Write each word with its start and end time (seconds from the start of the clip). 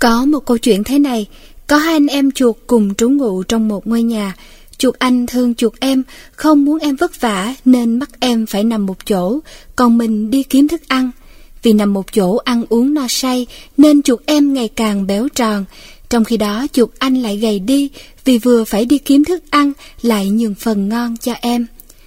Có 0.00 0.24
một 0.24 0.40
câu 0.40 0.58
chuyện 0.58 0.84
thế 0.84 0.98
này, 0.98 1.26
có 1.66 1.76
hai 1.76 1.92
anh 1.92 2.06
em 2.06 2.30
chuột 2.30 2.56
cùng 2.66 2.94
trú 2.94 3.08
ngụ 3.08 3.42
trong 3.42 3.68
một 3.68 3.86
ngôi 3.86 4.02
nhà. 4.02 4.34
Chuột 4.78 4.94
anh 4.98 5.26
thương 5.26 5.54
chuột 5.54 5.72
em, 5.80 6.02
không 6.32 6.64
muốn 6.64 6.78
em 6.78 6.96
vất 6.96 7.20
vả 7.20 7.54
nên 7.64 7.98
bắt 7.98 8.10
em 8.20 8.46
phải 8.46 8.64
nằm 8.64 8.86
một 8.86 9.06
chỗ, 9.06 9.40
còn 9.76 9.98
mình 9.98 10.30
đi 10.30 10.42
kiếm 10.42 10.68
thức 10.68 10.80
ăn. 10.88 11.10
Vì 11.62 11.72
nằm 11.72 11.92
một 11.92 12.12
chỗ 12.12 12.36
ăn 12.36 12.64
uống 12.68 12.94
no 12.94 13.06
say 13.08 13.46
nên 13.76 14.02
chuột 14.02 14.20
em 14.26 14.54
ngày 14.54 14.68
càng 14.68 15.06
béo 15.06 15.28
tròn. 15.28 15.64
Trong 16.10 16.24
khi 16.24 16.36
đó 16.36 16.66
chuột 16.72 16.90
anh 16.98 17.22
lại 17.22 17.36
gầy 17.36 17.58
đi 17.58 17.90
vì 18.24 18.38
vừa 18.38 18.64
phải 18.64 18.84
đi 18.84 18.98
kiếm 18.98 19.24
thức 19.24 19.42
ăn 19.50 19.72
lại 20.02 20.30
nhường 20.30 20.54
phần 20.54 20.88
ngon 20.88 21.16
cho 21.16 21.32
em. 21.40 21.66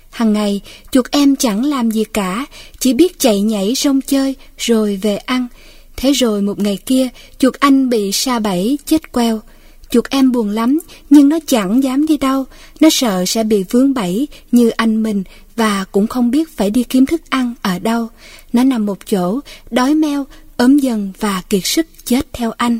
Hằng 0.09 0.33
ngày 0.33 0.61
chuột 0.91 1.11
em 1.11 1.35
chẳng 1.35 1.65
làm 1.65 1.91
gì 1.91 2.03
cả, 2.03 2.45
chỉ 2.79 2.93
biết 2.93 3.19
chạy 3.19 3.41
nhảy 3.41 3.75
sông 3.75 4.01
chơi 4.01 4.35
rồi 4.57 4.99
về 5.01 5.17
ăn. 5.17 5.47
Thế 5.97 6.11
rồi 6.11 6.41
một 6.41 6.59
ngày 6.59 6.77
kia, 6.85 7.07
chuột 7.37 7.53
anh 7.53 7.89
bị 7.89 8.11
sa 8.11 8.39
bẫy, 8.39 8.77
chết 8.85 9.11
queo. 9.11 9.41
Chuột 9.89 10.09
em 10.09 10.31
buồn 10.31 10.49
lắm, 10.49 10.79
nhưng 11.09 11.29
nó 11.29 11.39
chẳng 11.47 11.83
dám 11.83 12.05
đi 12.05 12.17
đâu. 12.17 12.45
Nó 12.79 12.89
sợ 12.89 13.25
sẽ 13.27 13.43
bị 13.43 13.63
vướng 13.69 13.93
bẫy 13.93 14.27
như 14.51 14.69
anh 14.69 15.03
mình 15.03 15.23
và 15.55 15.85
cũng 15.91 16.07
không 16.07 16.31
biết 16.31 16.57
phải 16.57 16.69
đi 16.69 16.83
kiếm 16.83 17.05
thức 17.05 17.21
ăn 17.29 17.53
ở 17.61 17.79
đâu. 17.79 18.07
Nó 18.53 18.63
nằm 18.63 18.85
một 18.85 18.97
chỗ, 19.09 19.39
đói 19.71 19.95
meo, 19.95 20.25
ốm 20.57 20.77
dần 20.77 21.11
và 21.19 21.41
kiệt 21.49 21.65
sức 21.65 21.85
chết 22.05 22.27
theo 22.33 22.51
anh. 22.57 22.79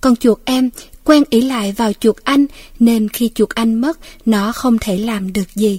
Còn 0.00 0.16
chuột 0.16 0.38
em 0.44 0.70
quen 1.04 1.22
ỷ 1.30 1.40
lại 1.40 1.72
vào 1.72 1.92
chuột 1.92 2.16
anh 2.24 2.46
nên 2.78 3.08
khi 3.08 3.30
chuột 3.34 3.48
anh 3.48 3.74
mất, 3.74 3.98
nó 4.26 4.52
không 4.52 4.78
thể 4.78 4.98
làm 4.98 5.32
được 5.32 5.54
gì. 5.54 5.78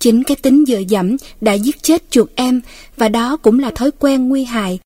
Chính 0.00 0.24
cái 0.24 0.36
tính 0.36 0.64
dựa 0.66 0.82
dẫm 0.88 1.16
đã 1.40 1.52
giết 1.52 1.82
chết 1.82 2.10
chuột 2.10 2.28
em 2.34 2.60
và 2.96 3.08
đó 3.08 3.36
cũng 3.36 3.58
là 3.58 3.70
thói 3.70 3.90
quen 3.98 4.28
nguy 4.28 4.44
hại. 4.44 4.78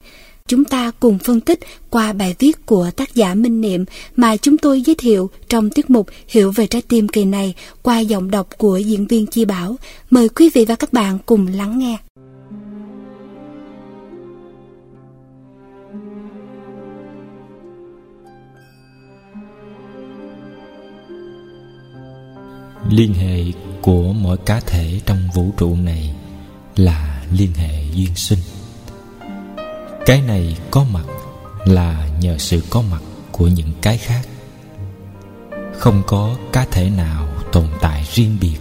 Chúng 0.48 0.64
ta 0.64 0.90
cùng 1.00 1.18
phân 1.18 1.40
tích 1.40 1.60
qua 1.90 2.12
bài 2.12 2.34
viết 2.38 2.66
của 2.66 2.90
tác 2.96 3.14
giả 3.14 3.34
Minh 3.34 3.60
Niệm 3.60 3.84
mà 4.16 4.36
chúng 4.36 4.58
tôi 4.58 4.82
giới 4.82 4.94
thiệu 4.94 5.30
trong 5.48 5.70
tiết 5.70 5.90
mục 5.90 6.06
Hiểu 6.28 6.52
về 6.52 6.66
trái 6.66 6.82
tim 6.82 7.08
kỳ 7.08 7.24
này 7.24 7.54
qua 7.82 8.00
giọng 8.00 8.30
đọc 8.30 8.48
của 8.58 8.76
diễn 8.76 9.06
viên 9.06 9.26
Chi 9.26 9.44
Bảo. 9.44 9.76
Mời 10.10 10.28
quý 10.28 10.50
vị 10.54 10.64
và 10.64 10.74
các 10.74 10.92
bạn 10.92 11.18
cùng 11.26 11.46
lắng 11.46 11.78
nghe. 11.78 11.96
Liên 22.90 23.14
hệ 23.14 23.44
của 23.82 24.12
mỗi 24.12 24.36
cá 24.36 24.60
thể 24.60 25.00
trong 25.06 25.18
vũ 25.34 25.50
trụ 25.56 25.76
này 25.76 26.14
là 26.76 27.24
liên 27.32 27.50
hệ 27.54 27.84
duyên 27.94 28.14
sinh 28.16 28.38
cái 30.06 30.22
này 30.22 30.56
có 30.70 30.84
mặt 30.92 31.04
là 31.64 32.08
nhờ 32.20 32.38
sự 32.38 32.62
có 32.70 32.82
mặt 32.90 33.02
của 33.32 33.46
những 33.46 33.72
cái 33.82 33.98
khác. 33.98 34.22
Không 35.78 36.02
có 36.06 36.36
cá 36.52 36.66
thể 36.70 36.90
nào 36.90 37.28
tồn 37.52 37.66
tại 37.80 38.06
riêng 38.12 38.36
biệt, 38.40 38.58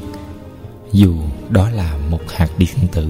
dù 0.92 1.16
đó 1.50 1.70
là 1.70 1.98
một 2.10 2.22
hạt 2.32 2.50
điện 2.58 2.76
tử. 2.92 3.08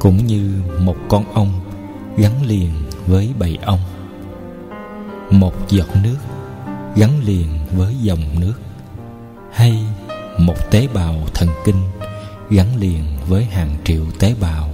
Cũng 0.00 0.26
như 0.26 0.62
một 0.80 0.96
con 1.08 1.32
ong 1.32 1.60
gắn 2.16 2.46
liền 2.46 2.70
với 3.06 3.30
bầy 3.38 3.58
ong, 3.62 3.80
một 5.30 5.54
giọt 5.68 5.88
nước 6.02 6.16
gắn 6.96 7.20
liền 7.24 7.46
với 7.72 7.94
dòng 8.02 8.40
nước, 8.40 8.54
hay 9.52 9.84
một 10.38 10.70
tế 10.70 10.88
bào 10.94 11.14
thần 11.34 11.48
kinh 11.64 11.82
gắn 12.50 12.76
liền 12.76 13.04
với 13.28 13.44
hàng 13.44 13.76
triệu 13.84 14.04
tế 14.18 14.34
bào 14.40 14.70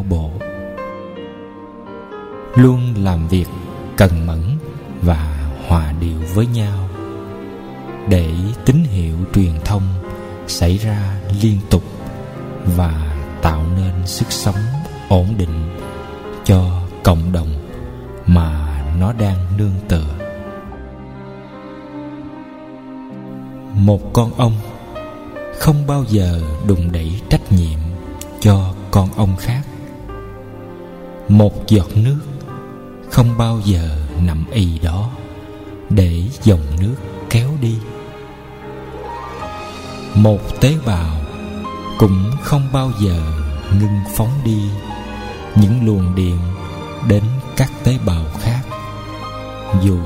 não 0.00 0.04
bộ. 0.08 0.30
Luôn 2.54 2.94
làm 2.96 3.28
việc 3.28 3.46
cần 3.96 4.26
mẫn 4.26 4.42
và 5.02 5.50
hòa 5.68 5.92
điệu 6.00 6.20
với 6.34 6.46
nhau. 6.46 6.88
Để 8.08 8.32
tín 8.64 8.76
hiệu 8.84 9.16
truyền 9.34 9.52
thông 9.64 9.82
xảy 10.46 10.78
ra 10.78 11.20
liên 11.42 11.58
tục 11.70 11.82
và 12.76 13.16
tạo 13.42 13.62
nên 13.76 14.06
sức 14.06 14.32
sống 14.32 14.54
ổn 15.08 15.26
định 15.38 15.76
cho 16.44 16.82
cộng 17.04 17.32
đồng 17.32 17.48
mà 18.26 18.82
nó 18.98 19.12
đang 19.12 19.36
nương 19.58 19.74
tựa. 19.88 20.06
Một 23.74 24.12
con 24.12 24.30
ông 24.36 24.52
không 25.58 25.86
bao 25.86 26.04
giờ 26.08 26.40
đùng 26.66 26.92
đẩy 26.92 27.20
trách 27.28 27.52
nhiệm 27.52 27.78
cho 28.40 28.74
con 28.90 29.08
ông 29.16 29.36
khác 29.36 29.62
một 31.30 31.66
giọt 31.68 31.88
nước 31.94 32.20
không 33.10 33.38
bao 33.38 33.60
giờ 33.64 33.88
nằm 34.20 34.44
y 34.52 34.78
đó 34.78 35.10
để 35.90 36.22
dòng 36.42 36.66
nước 36.80 36.94
kéo 37.30 37.50
đi. 37.60 37.76
Một 40.14 40.60
tế 40.60 40.74
bào 40.86 41.20
cũng 41.98 42.30
không 42.42 42.68
bao 42.72 42.90
giờ 43.00 43.22
ngưng 43.80 44.00
phóng 44.16 44.40
đi 44.44 44.60
những 45.56 45.86
luồng 45.86 46.14
điện 46.14 46.38
đến 47.08 47.22
các 47.56 47.70
tế 47.84 47.98
bào 48.06 48.24
khác, 48.40 48.60
dù 49.82 49.98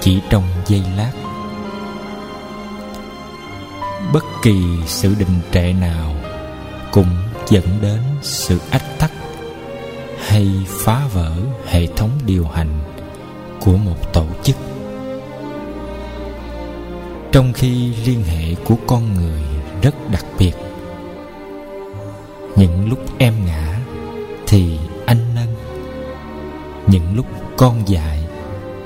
chỉ 0.00 0.20
trong 0.30 0.44
giây 0.66 0.82
lát. 0.96 1.12
Bất 4.12 4.24
kỳ 4.42 4.62
sự 4.86 5.14
đình 5.18 5.40
trệ 5.52 5.72
nào 5.72 6.14
cũng 6.92 7.16
dẫn 7.48 7.64
đến 7.82 8.00
sự 8.22 8.58
ách 8.70 8.98
tắc 8.98 9.10
hay 10.28 10.48
phá 10.66 11.08
vỡ 11.12 11.32
hệ 11.66 11.86
thống 11.86 12.10
điều 12.26 12.46
hành 12.46 12.78
của 13.60 13.76
một 13.76 14.12
tổ 14.12 14.26
chức. 14.42 14.56
Trong 17.32 17.52
khi 17.52 17.92
liên 18.06 18.22
hệ 18.22 18.54
của 18.64 18.74
con 18.86 19.14
người 19.14 19.42
rất 19.82 19.94
đặc 20.12 20.24
biệt, 20.38 20.52
những 22.56 22.88
lúc 22.88 22.98
em 23.18 23.34
ngã 23.46 23.80
thì 24.46 24.78
anh 25.06 25.34
nâng, 25.34 25.54
những 26.86 27.16
lúc 27.16 27.26
con 27.56 27.88
dại 27.88 28.18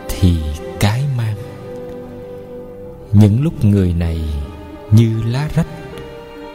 thì 0.09 0.37
cái 0.81 1.05
mang. 1.17 1.37
Những 3.13 3.43
lúc 3.43 3.65
người 3.65 3.93
này 3.93 4.21
như 4.91 5.23
lá 5.27 5.49
rách 5.55 5.67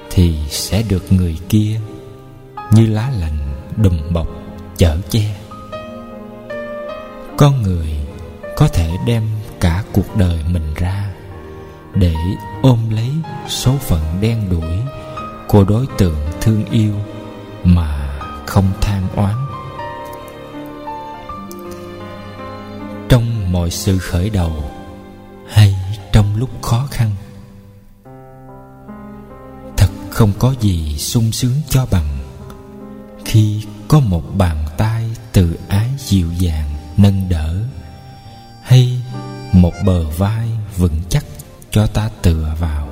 thì 0.10 0.36
sẽ 0.50 0.84
được 0.90 1.12
người 1.12 1.38
kia 1.50 1.80
như 2.72 2.86
lá 2.86 3.12
lành 3.20 3.38
đùm 3.78 3.98
bọc 4.14 4.37
chở 4.78 4.98
che. 5.10 5.36
Con 7.38 7.62
người 7.62 7.88
có 8.56 8.68
thể 8.68 8.90
đem 9.06 9.24
cả 9.60 9.84
cuộc 9.94 10.16
đời 10.18 10.40
mình 10.52 10.74
ra 10.76 11.10
để 11.94 12.14
ôm 12.62 12.90
lấy 12.90 13.10
số 13.48 13.72
phận 13.72 14.02
đen 14.22 14.50
đủi 14.50 14.78
của 15.48 15.64
đối 15.64 15.86
tượng 15.98 16.18
thương 16.42 16.66
yêu 16.66 16.94
mà 17.64 18.20
không 18.46 18.72
than 18.82 19.08
oán. 19.16 19.36
Trong 23.10 23.52
mọi 23.52 23.70
sự 23.70 23.98
khởi 24.00 24.30
đầu 24.30 24.72
hay 25.50 25.76
trong 26.14 26.26
lúc 26.38 26.50
khó 26.62 26.88
khăn, 26.92 27.12
thật 29.78 29.90
không 30.10 30.32
có 30.40 30.54
gì 30.60 30.98
sung 30.98 31.32
sướng 31.32 31.56
cho 31.70 31.86
bằng 31.92 32.18
khi 33.26 33.66
có 33.88 34.00
một 34.00 34.24
bàn 34.38 34.67
từ 35.38 35.58
ái 35.68 35.90
dịu 35.98 36.32
dàng 36.32 36.70
nâng 36.98 37.30
đỡ, 37.30 37.64
hay 38.64 39.02
một 39.52 39.74
bờ 39.86 40.10
vai 40.10 40.50
vững 40.78 41.02
chắc 41.10 41.26
cho 41.72 41.88
ta 41.88 42.10
tựa 42.22 42.56
vào. 42.60 42.90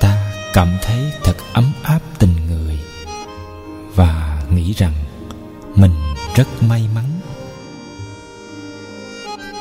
Ta 0.00 0.32
cảm 0.52 0.68
thấy 0.82 1.12
thật 1.24 1.36
ấm 1.52 1.72
áp 1.82 2.00
tình 2.18 2.46
người 2.46 2.78
và 3.94 4.42
nghĩ 4.50 4.72
rằng 4.72 4.92
mình 5.76 5.94
rất 6.34 6.62
may 6.62 6.82
mắn. 6.94 7.04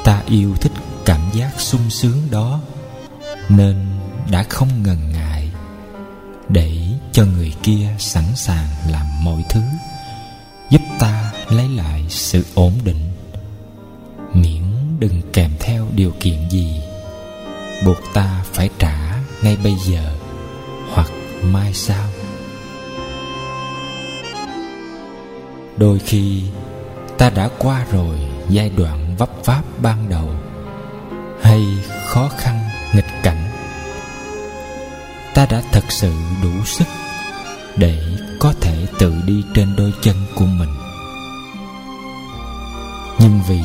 Ta 0.04 0.24
yêu 0.28 0.56
thích 0.62 0.74
cảm 1.06 1.22
giác 1.34 1.52
sung 1.58 1.90
sướng 1.90 2.22
đó, 2.32 2.60
nên 3.50 3.86
đã 4.32 4.44
không 4.44 4.84
ngần 4.84 5.12
ngại 5.12 5.52
để 6.50 6.88
cho 7.12 7.26
người 7.26 7.54
kia 7.64 7.96
sẵn 8.00 8.26
sàng 8.36 8.68
làm 8.90 9.06
mọi 9.24 9.44
thứ 9.50 9.62
giúp 10.72 10.82
ta 11.00 11.32
lấy 11.50 11.70
lại 11.70 12.06
sự 12.10 12.46
ổn 12.56 12.74
định. 12.84 13.12
Miễn 14.34 14.64
đừng 15.00 15.22
kèm 15.34 15.52
theo 15.60 15.88
điều 15.96 16.12
kiện 16.20 16.50
gì, 16.50 16.82
buộc 17.86 17.98
ta 18.14 18.44
phải 18.54 18.70
trả 18.80 19.20
ngay 19.42 19.58
bây 19.64 19.76
giờ 19.76 20.12
hoặc 20.94 21.08
mai 21.44 21.74
sau. 21.74 22.06
Đôi 25.78 26.00
khi, 26.00 26.42
ta 27.18 27.30
đã 27.30 27.50
qua 27.58 27.86
rồi 27.92 28.16
giai 28.50 28.72
đoạn 28.78 29.16
vấp 29.18 29.30
váp 29.46 29.66
ban 29.82 30.10
đầu 30.10 30.30
hay 31.42 31.66
khó 32.06 32.30
khăn 32.38 32.60
nghịch 32.94 33.24
cảnh. 33.24 33.52
Ta 35.34 35.46
đã 35.46 35.62
thật 35.72 35.84
sự 35.90 36.14
đủ 36.44 36.66
sức 36.66 36.88
để 37.78 37.98
có 38.42 38.54
thể 38.62 38.88
tự 39.00 39.14
đi 39.26 39.44
trên 39.54 39.76
đôi 39.76 39.94
chân 40.02 40.16
của 40.36 40.46
mình. 40.46 40.70
Nhưng 43.20 43.42
vì 43.48 43.62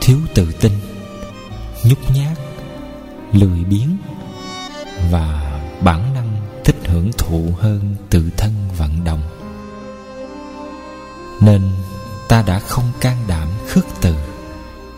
thiếu 0.00 0.18
tự 0.34 0.52
tin, 0.60 0.72
nhút 1.84 1.98
nhát, 2.14 2.38
lười 3.32 3.64
biếng 3.64 3.96
và 5.10 5.60
bản 5.84 6.14
năng 6.14 6.36
thích 6.64 6.76
hưởng 6.84 7.10
thụ 7.18 7.52
hơn 7.58 7.96
tự 8.10 8.30
thân 8.36 8.52
vận 8.78 9.04
động, 9.04 9.22
nên 11.40 11.62
ta 12.28 12.42
đã 12.42 12.58
không 12.58 12.92
can 13.00 13.16
đảm 13.28 13.48
khước 13.68 13.84
từ 14.00 14.14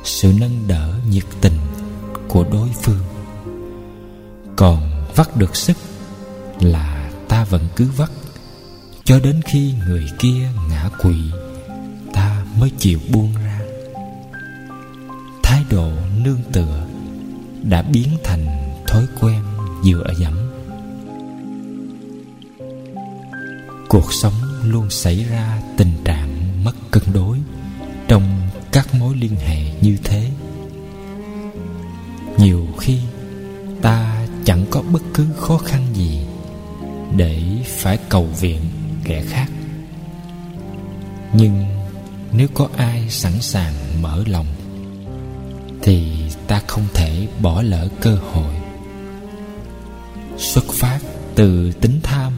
sự 0.05 0.33
nâng 0.41 0.69
đỡ 0.69 0.95
nhiệt 1.11 1.27
tình 1.41 1.59
của 2.29 2.45
đối 2.53 2.69
phương. 2.83 3.03
Còn 4.57 5.07
vắt 5.15 5.37
được 5.37 5.57
sức 5.57 5.77
là 6.61 7.11
ta 7.29 7.45
vẫn 7.45 7.63
cứ 7.77 7.89
vắt 7.97 8.11
cho 9.05 9.21
đến 9.21 9.41
khi 9.45 9.75
người 9.87 10.07
kia 10.19 10.49
ngã 10.69 10.89
quỵ, 11.03 11.17
ta 12.13 12.45
mới 12.59 12.71
chịu 12.79 12.99
buông 13.13 13.33
ra. 13.45 13.61
Thái 15.43 15.65
độ 15.71 15.91
nương 16.25 16.41
tựa 16.53 16.87
đã 17.63 17.83
biến 17.83 18.09
thành 18.25 18.47
thói 18.87 19.07
quen 19.21 19.43
dựa 19.85 20.07
dẫm. 20.19 20.35
Cuộc 23.89 24.13
sống 24.13 24.33
luôn 24.65 24.91
xảy 24.91 25.25
ra 25.25 25.63
tình 25.77 25.93
trạng 26.05 26.65
mất 26.65 26.77
cân 26.91 27.03
đối 27.15 27.39
trong 28.09 28.23
các 28.73 28.95
mối 28.95 29.17
liên 29.17 29.37
hệ 29.37 29.73
như 29.81 29.97
thế. 30.05 30.31
Nhiều 32.39 32.67
khi 32.81 32.99
ta 33.83 34.27
chẳng 34.45 34.67
có 34.71 34.83
bất 34.83 35.03
cứ 35.15 35.27
khó 35.37 35.59
khăn 35.59 35.87
gì 35.95 36.21
để 37.17 37.43
phải 37.67 37.99
cầu 38.09 38.29
viện 38.41 38.61
kẻ 39.05 39.23
khác. 39.29 39.47
Nhưng 41.33 41.65
nếu 42.33 42.49
có 42.55 42.69
ai 42.77 43.11
sẵn 43.11 43.33
sàng 43.41 43.73
mở 44.03 44.25
lòng, 44.27 44.47
thì 45.83 46.13
ta 46.47 46.61
không 46.67 46.85
thể 46.95 47.27
bỏ 47.43 47.63
lỡ 47.63 47.89
cơ 48.01 48.19
hội. 48.33 48.55
Xuất 50.39 50.65
phát 50.73 50.99
từ 51.35 51.73
tính 51.73 52.01
tham, 52.03 52.33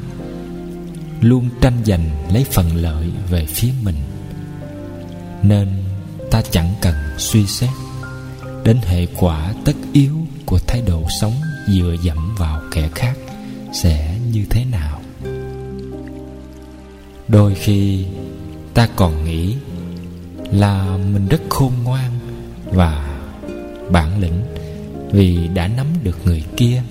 luôn 1.21 1.49
tranh 1.61 1.79
giành 1.85 2.11
lấy 2.33 2.45
phần 2.45 2.77
lợi 2.77 3.11
về 3.31 3.47
phía 3.47 3.71
mình, 3.83 3.97
nên 5.43 5.69
ta 6.31 6.43
chẳng 6.51 6.75
cần 6.81 6.95
suy 7.19 7.47
xét 7.47 7.71
đến 8.65 8.79
hệ 8.83 9.07
quả 9.07 9.55
tất 9.65 9.77
yếu 9.93 10.27
của 10.47 10.59
thái 10.59 10.83
độ 10.87 11.03
sống 11.21 11.35
dựa 11.69 11.97
dẫm 12.03 12.35
vào 12.39 12.63
kẻ 12.73 12.89
khác 12.95 13.15
sẽ 13.83 14.19
như 14.33 14.45
thế 14.51 14.65
nào 14.65 15.01
đôi 17.29 17.55
khi 17.55 18.05
ta 18.75 18.89
còn 18.97 19.25
nghĩ 19.25 19.55
là 20.53 20.99
mình 21.13 21.29
rất 21.29 21.41
khôn 21.49 21.73
ngoan 21.85 22.11
và 22.65 23.21
bản 23.91 24.21
lĩnh 24.21 24.43
vì 25.13 25.49
đã 25.55 25.69
nắm 25.69 25.87
được 26.03 26.19
người 26.25 26.45
kia, 26.57 26.83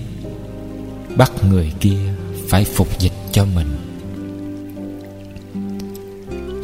bắt 1.16 1.32
người 1.50 1.72
kia 1.80 2.14
phải 2.48 2.64
phục 2.64 2.98
dịch 2.98 3.12
cho 3.32 3.44
mình. 3.44 3.66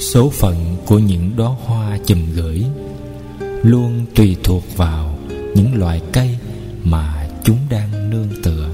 Số 0.01 0.31
phận 0.31 0.77
của 0.87 0.99
những 0.99 1.31
đóa 1.37 1.49
hoa 1.65 1.99
chùm 2.07 2.33
gửi 2.35 2.65
luôn 3.63 4.07
tùy 4.15 4.37
thuộc 4.45 4.77
vào 4.77 5.19
những 5.55 5.75
loài 5.75 6.03
cây 6.13 6.39
mà 6.85 7.29
chúng 7.45 7.59
đang 7.71 8.11
nương 8.11 8.29
tựa. 8.43 8.71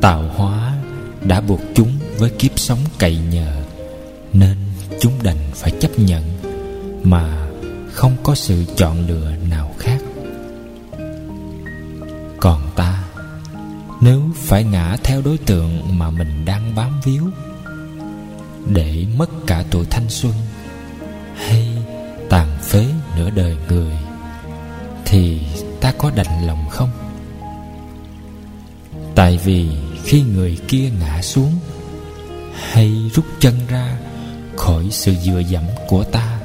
Tạo 0.00 0.22
hóa 0.36 0.76
đã 1.24 1.40
buộc 1.40 1.60
chúng 1.74 1.97
với 2.18 2.30
kiếp 2.30 2.58
sống 2.58 2.78
cậy 2.98 3.18
nhờ, 3.30 3.62
nên 4.32 4.56
chúng 5.00 5.12
đành 5.22 5.50
phải 5.54 5.72
chấp 5.80 5.98
nhận 5.98 6.24
mà 7.02 7.48
không 7.92 8.16
có 8.22 8.34
sự 8.34 8.64
chọn 8.76 9.06
lựa 9.08 9.32
nào 9.50 9.74
khác. 9.78 9.98
Còn 12.40 12.70
ta, 12.76 13.04
nếu 14.00 14.22
phải 14.34 14.64
ngã 14.64 14.96
theo 15.04 15.22
đối 15.22 15.38
tượng 15.38 15.98
mà 15.98 16.10
mình 16.10 16.44
đang 16.44 16.74
bám 16.74 17.00
víu, 17.04 17.22
để 18.66 19.06
mất 19.16 19.30
cả 19.46 19.64
tuổi 19.70 19.84
thanh 19.90 20.08
xuân 20.08 20.32
hay 21.36 21.68
tàn 22.30 22.58
phế 22.62 22.86
nửa 23.16 23.30
đời 23.30 23.56
người, 23.68 23.92
thì 25.04 25.40
ta 25.80 25.92
có 25.98 26.10
đành 26.16 26.46
lòng 26.46 26.68
không? 26.70 26.90
Tại 29.14 29.38
vì 29.44 29.68
khi 30.04 30.22
người 30.22 30.58
kia 30.68 30.90
ngã 31.00 31.22
xuống 31.22 31.52
hay 32.58 33.10
rút 33.14 33.24
chân 33.40 33.54
ra 33.68 33.96
khỏi 34.56 34.88
sự 34.90 35.14
dựa 35.14 35.38
dẫm 35.38 35.64
của 35.88 36.04
ta, 36.04 36.38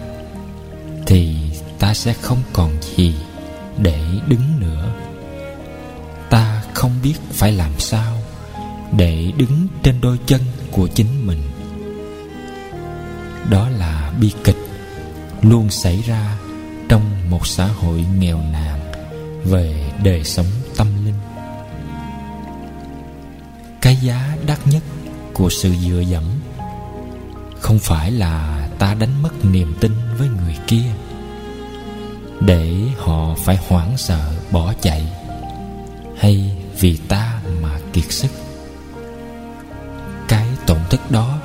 thì 1.05 1.35
ta 1.79 1.93
sẽ 1.93 2.13
không 2.13 2.39
còn 2.53 2.71
gì 2.95 3.15
để 3.77 3.99
đứng 4.27 4.59
nữa. 4.59 4.93
Ta 6.29 6.63
không 6.73 6.91
biết 7.03 7.15
phải 7.31 7.51
làm 7.51 7.71
sao 7.79 8.17
để 8.97 9.31
đứng 9.37 9.67
trên 9.83 10.01
đôi 10.01 10.19
chân 10.25 10.41
của 10.71 10.87
chính 10.87 11.27
mình. 11.27 11.41
Đó 13.49 13.69
là 13.69 14.13
bi 14.19 14.31
kịch 14.43 14.57
luôn 15.41 15.69
xảy 15.69 16.01
ra 16.07 16.37
trong 16.89 17.29
một 17.29 17.47
xã 17.47 17.65
hội 17.65 18.05
nghèo 18.17 18.39
nàn 18.51 18.79
về 19.45 19.91
đời 20.03 20.23
sống 20.23 20.45
tâm 20.77 20.87
linh. 21.05 21.13
Cái 23.81 23.95
giá 23.95 24.35
đắt 24.47 24.67
nhất 24.67 24.83
của 25.33 25.49
sự 25.49 25.75
dựa 25.75 25.99
dẫm. 25.99 26.23
Không 27.59 27.79
phải 27.79 28.11
là 28.11 28.67
ta 28.79 28.93
đánh 28.93 29.23
mất 29.23 29.45
niềm 29.45 29.73
tin 29.79 29.91
với 30.17 30.27
người 30.27 30.57
kia, 30.67 30.91
để 32.39 32.73
họ 32.97 33.35
phải 33.35 33.59
hoảng 33.67 33.97
sợ 33.97 34.31
bỏ 34.51 34.73
chạy, 34.81 35.07
hay 36.17 36.57
vì 36.79 36.97
ta 36.97 37.41
mà 37.61 37.79
kiệt 37.93 38.11
sức. 38.11 38.31
Cái 40.27 40.47
tổn 40.67 40.79
thất 40.89 41.11
đó 41.11 41.39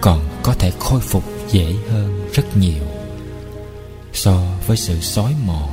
còn 0.00 0.20
có 0.42 0.54
thể 0.54 0.72
khôi 0.78 1.00
phục 1.00 1.24
dễ 1.50 1.74
hơn 1.90 2.28
rất 2.32 2.56
nhiều 2.56 2.84
so 4.14 4.42
với 4.66 4.76
sự 4.76 5.00
xói 5.00 5.34
mòn 5.46 5.68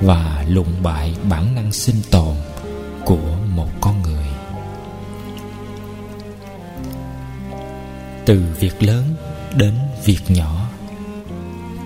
và 0.00 0.44
lụng 0.48 0.82
bại 0.82 1.14
bản 1.22 1.54
năng 1.54 1.72
sinh 1.72 1.96
tồn 2.10 2.36
của 3.04 3.36
một 3.54 3.68
con 3.80 4.01
từ 8.26 8.42
việc 8.60 8.82
lớn 8.82 9.14
đến 9.56 9.74
việc 10.04 10.20
nhỏ. 10.28 10.68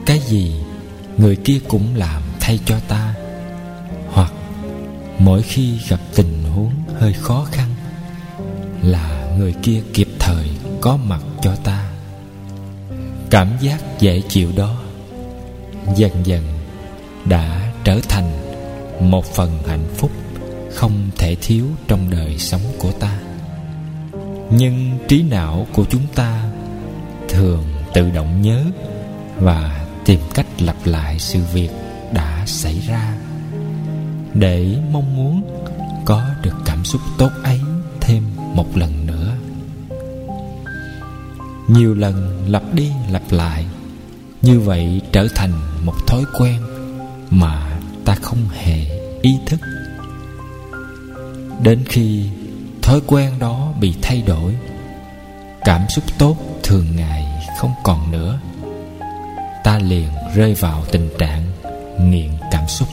Cái 0.07 0.19
gì 0.19 0.55
người 1.16 1.37
kia 1.37 1.59
cũng 1.69 1.95
làm 1.95 2.23
thay 2.40 2.59
cho 2.64 2.78
ta, 2.88 3.14
hoặc 4.09 4.33
mỗi 5.19 5.43
khi 5.43 5.78
gặp 5.88 6.00
tình 6.14 6.43
huống 6.55 6.73
hơi 6.99 7.12
khó 7.12 7.47
khăn 7.52 7.69
là 8.83 9.35
người 9.38 9.55
kia 9.62 9.83
kịp 9.95 10.09
thời 10.19 10.49
có 10.81 10.97
mặt 10.97 11.21
cho 11.43 11.57
ta. 11.57 11.90
Cảm 13.31 13.49
giác 13.61 13.78
dễ 14.00 14.23
chịu 14.28 14.52
đó 14.57 14.76
dần 15.97 16.12
dần 16.25 16.43
đã 17.25 17.73
trở 17.85 18.00
thành 18.09 18.33
một 19.00 19.25
phần 19.25 19.59
hạnh 19.66 19.87
phúc 19.97 20.11
không 20.75 21.11
thể 21.19 21.37
thiếu 21.43 21.66
trong 21.88 22.11
đời 22.11 22.38
sống 22.38 22.61
của 22.78 22.93
ta 22.93 23.19
nhưng 24.50 24.99
trí 25.09 25.23
não 25.23 25.67
của 25.73 25.85
chúng 25.91 26.07
ta 26.15 26.43
thường 27.29 27.65
tự 27.95 28.11
động 28.11 28.43
nhớ 28.43 28.65
và 29.41 29.87
tìm 30.05 30.21
cách 30.35 30.47
lặp 30.59 30.76
lại 30.85 31.19
sự 31.19 31.41
việc 31.53 31.69
đã 32.12 32.43
xảy 32.47 32.81
ra. 32.88 33.17
Để 34.35 34.76
mong 34.93 35.17
muốn 35.17 35.43
có 36.05 36.25
được 36.43 36.55
cảm 36.65 36.85
xúc 36.85 37.00
tốt 37.19 37.31
ấy 37.43 37.61
thêm 38.00 38.23
một 38.55 38.76
lần 38.76 39.07
nữa. 39.07 39.33
Nhiều 41.69 41.95
lần 41.95 42.45
lặp 42.49 42.62
đi 42.75 42.91
lặp 43.11 43.23
lại, 43.31 43.67
như 44.43 44.61
vậy 44.61 45.00
trở 45.12 45.29
thành 45.35 45.53
một 45.85 45.95
thói 46.07 46.25
quen 46.38 46.61
mà 47.31 47.79
ta 48.05 48.15
không 48.15 48.49
hề 48.53 49.00
ý 49.23 49.38
thức. 49.47 49.61
Đến 51.62 51.85
khi 51.88 52.26
thói 52.87 53.00
quen 53.07 53.38
đó 53.38 53.73
bị 53.81 53.95
thay 54.02 54.23
đổi. 54.26 54.57
Cảm 55.64 55.88
xúc 55.88 56.05
tốt 56.19 56.37
thường 56.62 56.87
ngày 56.97 57.26
không 57.59 57.73
còn 57.83 58.11
nữa. 58.11 58.38
Ta 59.64 59.78
liền 59.78 60.09
rơi 60.35 60.55
vào 60.55 60.85
tình 60.93 61.09
trạng 61.19 61.43
nghiện 62.00 62.31
cảm 62.50 62.69
xúc. 62.69 62.88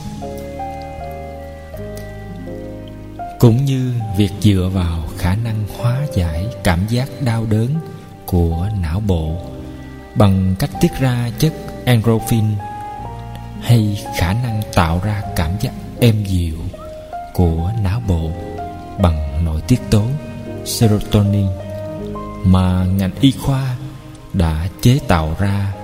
Cũng 3.38 3.64
như 3.64 3.92
việc 4.16 4.30
dựa 4.40 4.70
vào 4.72 5.04
khả 5.18 5.34
năng 5.34 5.64
hóa 5.78 6.00
giải 6.14 6.46
cảm 6.64 6.86
giác 6.88 7.08
đau 7.20 7.46
đớn 7.50 7.68
của 8.26 8.68
não 8.82 9.00
bộ 9.00 9.36
bằng 10.14 10.54
cách 10.58 10.70
tiết 10.80 10.92
ra 11.00 11.30
chất 11.38 11.52
endorphin 11.84 12.44
hay 13.60 14.04
khả 14.16 14.32
năng 14.32 14.62
tạo 14.74 15.00
ra 15.04 15.22
cảm 15.36 15.50
giác 15.60 15.72
êm 16.00 16.24
dịu 16.24 16.56
của 17.34 17.72
não 17.82 18.02
bộ 18.08 18.30
bằng 18.98 19.23
nội 19.42 19.60
tiết 19.68 19.80
tố 19.90 20.02
serotonin 20.64 21.46
mà 22.44 22.84
ngành 22.84 23.10
y 23.20 23.30
khoa 23.30 23.76
đã 24.32 24.68
chế 24.80 24.98
tạo 25.08 25.36
ra 25.38 25.74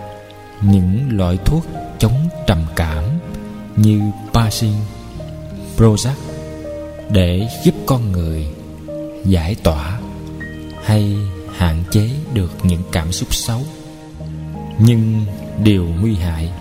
những 0.60 1.08
loại 1.10 1.38
thuốc 1.44 1.66
chống 1.98 2.28
trầm 2.46 2.64
cảm 2.76 3.04
như 3.76 4.00
Pasin, 4.32 4.72
Prozac 5.76 6.14
để 7.10 7.48
giúp 7.64 7.74
con 7.86 8.12
người 8.12 8.46
giải 9.24 9.54
tỏa 9.54 10.00
hay 10.84 11.16
hạn 11.56 11.82
chế 11.90 12.10
được 12.34 12.52
những 12.62 12.82
cảm 12.92 13.12
xúc 13.12 13.34
xấu. 13.34 13.60
Nhưng 14.78 15.24
điều 15.62 15.86
nguy 16.00 16.14
hại 16.14 16.52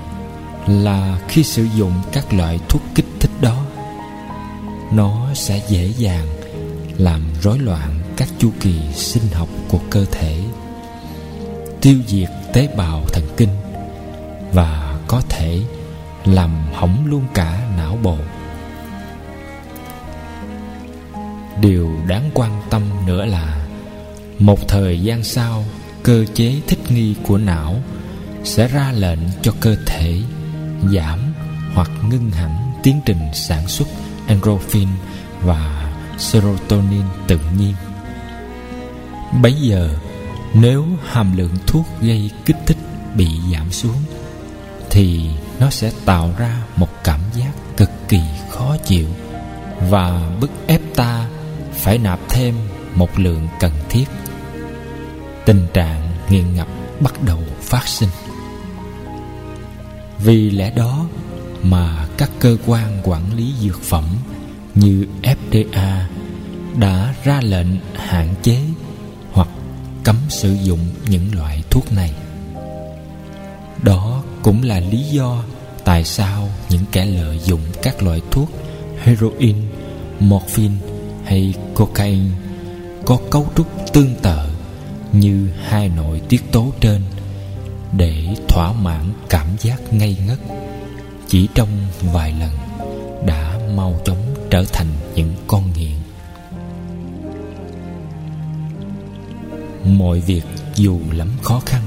là 0.68 1.20
khi 1.28 1.44
sử 1.44 1.68
dụng 1.76 1.94
các 2.12 2.34
loại 2.34 2.60
thuốc 2.70 2.82
kích 2.96 3.06
thích 3.20 3.32
đó 3.42 3.66
nó 4.92 5.28
sẽ 5.34 5.62
dễ 5.70 5.94
dàng 5.98 6.28
làm 7.00 7.22
rối 7.42 7.60
loạn 7.60 8.00
các 8.18 8.28
chu 8.38 8.52
kỳ 8.60 8.76
sinh 8.94 9.24
học 9.34 9.50
của 9.70 9.80
cơ 9.90 10.06
thể, 10.12 10.40
tiêu 11.82 11.96
diệt 12.08 12.30
tế 12.54 12.68
bào 12.78 13.04
thần 13.14 13.24
kinh 13.38 13.50
và 14.54 15.00
có 15.08 15.22
thể 15.30 15.62
làm 16.26 16.52
hỏng 16.74 17.06
luôn 17.06 17.24
cả 17.34 17.70
não 17.78 17.98
bộ. 18.04 18.18
Điều 21.62 21.90
đáng 22.08 22.30
quan 22.34 22.62
tâm 22.70 22.82
nữa 23.06 23.26
là 23.26 23.68
một 24.40 24.68
thời 24.68 25.00
gian 25.02 25.24
sau, 25.24 25.64
cơ 26.04 26.26
chế 26.34 26.62
thích 26.68 26.80
nghi 26.90 27.16
của 27.28 27.38
não 27.38 27.76
sẽ 28.44 28.68
ra 28.68 28.92
lệnh 28.92 29.20
cho 29.42 29.52
cơ 29.60 29.76
thể 29.86 30.20
giảm 30.94 31.20
hoặc 31.74 31.92
ngưng 32.10 32.32
hẳn 32.32 32.72
tiến 32.84 33.02
trình 33.06 33.22
sản 33.34 33.68
xuất 33.68 33.88
endorphin 34.28 34.88
và 35.42 35.89
serotonin 36.20 37.04
tự 37.28 37.40
nhiên. 37.58 37.74
Bấy 39.42 39.54
giờ, 39.54 39.90
nếu 40.54 40.86
hàm 41.06 41.38
lượng 41.38 41.56
thuốc 41.68 41.86
gây 42.02 42.32
kích 42.46 42.58
thích 42.66 42.78
bị 43.16 43.28
giảm 43.54 43.72
xuống, 43.72 44.02
thì 44.90 45.30
nó 45.60 45.70
sẽ 45.70 45.92
tạo 46.06 46.34
ra 46.38 46.64
một 46.76 46.90
cảm 47.04 47.20
giác 47.34 47.52
cực 47.78 47.90
kỳ 48.08 48.22
khó 48.50 48.78
chịu 48.86 49.08
và 49.90 50.32
bức 50.42 50.52
ép 50.68 50.82
ta 50.96 51.28
phải 51.74 51.98
nạp 51.98 52.20
thêm 52.30 52.56
một 52.96 53.20
lượng 53.20 53.48
cần 53.60 53.72
thiết. 53.90 54.06
Tình 55.46 55.68
trạng 55.74 56.10
nghiện 56.30 56.56
ngập 56.56 56.68
bắt 57.00 57.24
đầu 57.24 57.40
phát 57.62 57.88
sinh. 57.88 58.10
Vì 60.20 60.50
lẽ 60.50 60.72
đó 60.76 61.06
mà 61.64 62.08
các 62.18 62.30
cơ 62.40 62.58
quan 62.66 63.02
quản 63.04 63.24
lý 63.38 63.54
dược 63.62 63.82
phẩm 63.82 64.06
như 64.80 65.06
FDA 65.24 66.02
đã 66.80 67.16
ra 67.24 67.40
lệnh 67.44 67.68
hạn 67.96 68.36
chế 68.44 68.60
hoặc 69.32 69.48
cấm 70.04 70.16
sử 70.30 70.54
dụng 70.54 70.80
những 71.10 71.36
loại 71.36 71.64
thuốc 71.70 71.94
này. 71.94 72.14
Đó 73.84 74.24
cũng 74.44 74.64
là 74.64 74.80
lý 74.80 75.04
do 75.04 75.44
tại 75.86 76.04
sao 76.04 76.50
những 76.70 76.84
kẻ 76.92 77.06
lợi 77.06 77.40
dụng 77.40 77.62
các 77.84 78.04
loại 78.04 78.22
thuốc 78.32 78.50
heroin, 79.04 79.56
morphine 80.20 80.76
hay 81.26 81.54
cocaine 81.76 82.30
có 83.06 83.18
cấu 83.30 83.48
trúc 83.56 83.68
tương 83.94 84.16
tự 84.22 84.38
như 85.14 85.50
hai 85.64 85.90
nội 85.90 86.22
tiết 86.30 86.52
tố 86.52 86.72
trên 86.80 87.02
để 87.98 88.36
thỏa 88.48 88.74
mãn 88.74 89.02
cảm 89.30 89.48
giác 89.60 89.94
ngây 89.94 90.18
ngất 90.28 90.40
chỉ 91.28 91.48
trong 91.56 91.70
vài 92.14 92.34
lần 92.40 92.52
đã 93.26 93.60
mau 93.76 94.02
chóng 94.06 94.39
trở 94.50 94.64
thành 94.74 94.88
những 95.16 95.34
con 95.48 95.64
nghiện. 95.74 95.96
Mọi 99.98 100.20
việc 100.20 100.44
dù 100.76 101.00
lắm 101.12 101.30
khó 101.44 101.62
khăn, 101.66 101.82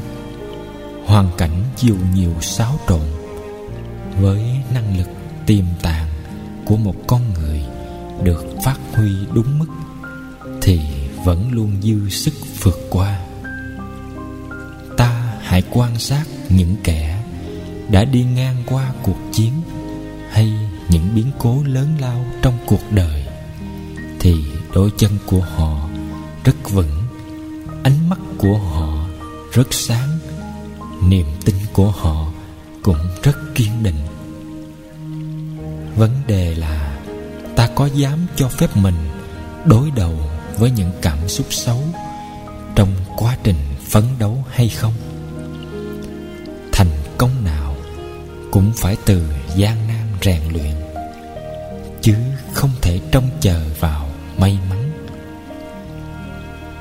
hoàn 1.06 1.28
cảnh 1.38 1.62
dù 1.76 1.96
nhiều 2.14 2.32
xáo 2.40 2.78
trộn, 2.88 3.06
với 4.20 4.42
năng 4.74 4.98
lực 4.98 5.08
tiềm 5.46 5.64
tàng 5.82 6.06
của 6.64 6.76
một 6.76 6.94
con 7.06 7.20
người 7.34 7.62
được 8.22 8.46
phát 8.64 8.76
huy 8.92 9.10
đúng 9.34 9.58
mức 9.58 9.66
thì 10.62 10.80
vẫn 11.24 11.52
luôn 11.52 11.76
dư 11.82 12.08
sức 12.08 12.34
vượt 12.62 12.78
qua. 12.90 13.20
Ta 14.96 15.34
hãy 15.40 15.62
quan 15.70 15.98
sát 15.98 16.24
những 16.48 16.76
kẻ 16.84 17.22
đã 17.90 18.04
đi 18.04 18.24
ngang 18.24 18.56
qua 18.66 18.92
cuộc 19.02 19.18
chiến 19.32 19.52
hay 20.30 20.61
những 20.92 21.14
biến 21.14 21.30
cố 21.38 21.62
lớn 21.66 21.88
lao 22.00 22.24
trong 22.42 22.58
cuộc 22.66 22.80
đời, 22.90 23.24
thì 24.20 24.44
đôi 24.74 24.90
chân 24.96 25.18
của 25.26 25.40
họ 25.40 25.88
rất 26.44 26.70
vững, 26.70 27.02
ánh 27.82 28.08
mắt 28.08 28.18
của 28.38 28.58
họ 28.58 29.06
rất 29.52 29.74
sáng, 29.74 30.18
niềm 31.08 31.26
tin 31.44 31.56
của 31.72 31.90
họ 31.90 32.32
cũng 32.82 32.98
rất 33.22 33.36
kiên 33.54 33.82
định. 33.82 34.06
Vấn 35.96 36.10
đề 36.26 36.54
là 36.54 36.98
ta 37.56 37.68
có 37.74 37.86
dám 37.86 38.26
cho 38.36 38.48
phép 38.48 38.76
mình 38.76 38.94
đối 39.64 39.90
đầu 39.90 40.14
với 40.58 40.70
những 40.70 40.90
cảm 41.02 41.28
xúc 41.28 41.46
xấu 41.50 41.82
trong 42.74 42.88
quá 43.16 43.36
trình 43.44 43.56
phấn 43.88 44.04
đấu 44.18 44.44
hay 44.50 44.68
không? 44.68 44.94
Thành 46.72 46.90
công 47.18 47.44
nào 47.44 47.76
cũng 48.50 48.72
phải 48.76 48.96
từ 49.04 49.22
gian 49.56 49.76
nan 49.88 49.91
rèn 50.22 50.42
luyện, 50.52 50.74
chứ 52.00 52.14
không 52.52 52.70
thể 52.82 53.00
trông 53.10 53.30
chờ 53.40 53.60
vào 53.80 54.08
may 54.38 54.58
mắn. 54.70 54.92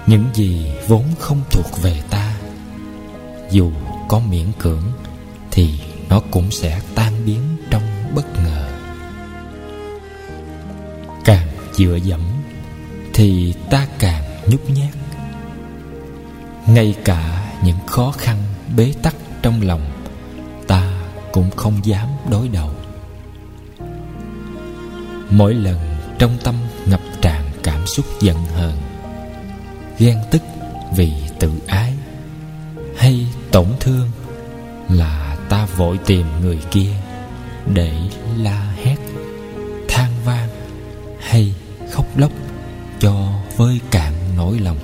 Những 0.07 0.25
gì 0.33 0.71
vốn 0.87 1.03
không 1.19 1.41
thuộc 1.51 1.81
về 1.81 2.01
ta, 2.09 2.35
dù 3.51 3.71
có 4.09 4.19
miễn 4.19 4.51
cưỡng 4.59 4.83
thì 5.51 5.79
nó 6.09 6.21
cũng 6.31 6.51
sẽ 6.51 6.81
tan 6.95 7.25
biến 7.25 7.41
trong 7.69 7.83
bất 8.15 8.25
ngờ. 8.43 8.69
Càng 11.25 11.47
dựa 11.73 11.95
dẫm 11.95 12.21
thì 13.13 13.53
ta 13.69 13.87
càng 13.99 14.23
nhút 14.47 14.61
nhát. 14.69 14.93
Ngay 16.67 16.95
cả 17.05 17.51
những 17.63 17.77
khó 17.87 18.11
khăn 18.11 18.37
bế 18.75 18.93
tắc 19.01 19.15
trong 19.41 19.61
lòng, 19.61 19.81
ta 20.67 20.91
cũng 21.31 21.51
không 21.51 21.85
dám 21.85 22.07
đối 22.29 22.47
đầu 22.47 22.71
mỗi 25.31 25.53
lần 25.53 25.77
trong 26.19 26.37
tâm 26.43 26.55
ngập 26.85 27.01
tràn 27.21 27.43
cảm 27.63 27.87
xúc 27.87 28.05
giận 28.19 28.37
hờn, 28.55 28.77
ghen 29.99 30.17
tức 30.31 30.41
vì 30.95 31.11
tự 31.39 31.51
ái 31.67 31.93
hay 32.97 33.27
tổn 33.51 33.67
thương 33.79 34.09
là 34.89 35.37
ta 35.49 35.65
vội 35.77 35.99
tìm 36.05 36.25
người 36.41 36.59
kia 36.71 36.91
để 37.73 37.93
la 38.37 38.73
hét, 38.83 38.97
than 39.87 40.11
van 40.25 40.49
hay 41.19 41.53
khóc 41.91 42.05
lóc 42.15 42.31
cho 42.99 43.13
vơi 43.57 43.79
cạn 43.91 44.13
nỗi 44.37 44.59
lòng. 44.59 44.77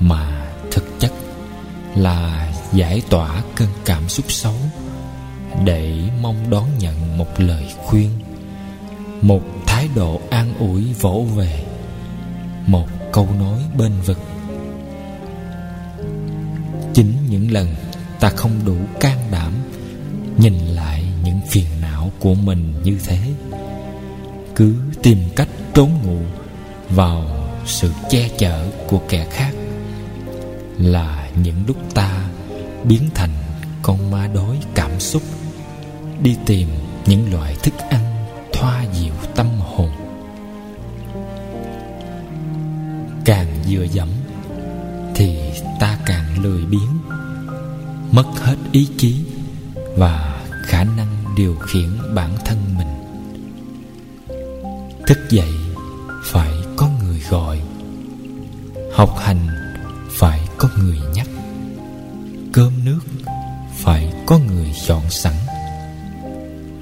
Mà 0.00 0.46
thực 0.70 0.84
chất 0.98 1.12
là 1.96 2.52
giải 2.72 3.02
tỏa 3.10 3.42
cơn 3.56 3.68
cảm 3.84 4.08
xúc 4.08 4.32
xấu 4.32 4.54
để 5.64 5.94
mong 6.22 6.50
đón 6.50 6.64
nhận 6.78 7.18
một 7.18 7.40
lời 7.40 7.64
khuyên 7.76 8.10
một 9.22 9.42
thái 9.66 9.88
độ 9.94 10.20
an 10.30 10.54
ủi 10.58 10.84
vỗ 11.00 11.26
về. 11.36 11.64
Một 12.66 12.88
câu 13.12 13.28
nói 13.38 13.58
bên 13.78 13.92
vực 14.06 14.18
chính 16.94 17.12
những 17.28 17.52
lần 17.52 17.74
ta 18.20 18.30
không 18.30 18.52
đủ 18.66 18.76
can 19.00 19.18
đảm 19.30 19.52
nhìn 20.38 20.54
lại 20.54 21.04
những 21.24 21.40
phiền 21.48 21.66
não 21.80 22.12
của 22.18 22.34
mình 22.34 22.74
như 22.84 22.98
thế, 23.06 23.18
cứ 24.56 24.74
tìm 25.02 25.18
cách 25.36 25.48
trốn 25.74 25.90
ngụ 26.04 26.18
vào 26.90 27.24
sự 27.66 27.92
che 28.10 28.28
chở 28.38 28.66
của 28.86 29.00
kẻ 29.08 29.26
khác 29.30 29.54
là 30.78 31.28
những 31.42 31.56
lúc 31.66 31.76
ta 31.94 32.28
biến 32.84 33.02
thành 33.14 33.30
con 33.82 34.10
ma 34.10 34.28
đói 34.34 34.58
cảm 34.74 35.00
xúc, 35.00 35.22
đi 36.22 36.36
tìm 36.46 36.68
những 37.06 37.32
loại 37.32 37.56
thức 37.62 37.74
ăn 37.90 38.17
thoa 38.58 38.84
dịu 38.92 39.12
tâm 39.34 39.46
hồn. 39.60 39.90
Càng 43.24 43.46
dựa 43.66 43.86
dẫm 43.92 44.08
thì 45.14 45.38
ta 45.80 45.98
càng 46.06 46.24
lười 46.42 46.64
biếng, 46.64 46.98
mất 48.12 48.26
hết 48.42 48.56
ý 48.72 48.88
chí 48.96 49.24
và 49.96 50.42
khả 50.62 50.84
năng 50.84 51.34
điều 51.36 51.56
khiển 51.56 51.88
bản 52.14 52.30
thân 52.44 52.58
mình. 52.78 52.88
Thức 55.06 55.18
dậy 55.30 55.52
phải 56.24 56.52
có 56.76 56.88
người 57.02 57.22
gọi, 57.30 57.60
học 58.92 59.18
hành 59.18 59.46
phải 60.10 60.40
có 60.58 60.68
người 60.78 60.98
nhắc, 61.14 61.28
cơm 62.52 62.72
nước 62.84 63.00
phải 63.74 64.12
có 64.26 64.38
người 64.38 64.74
chọn 64.86 65.10
sẵn. 65.10 65.34